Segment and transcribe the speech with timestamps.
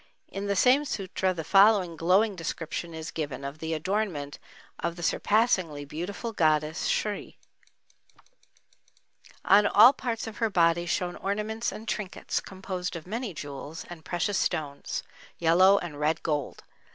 [0.29, 4.39] In the same sutra the following glowing description is given of the adornment
[4.79, 7.37] of the surpassingly beautiful goddess Sri:
[9.45, 14.03] On all parts of her body shone ornaments and trinkets, composed of many jewels and
[14.03, 15.03] precious stones,
[15.37, 16.63] yellow and red gold.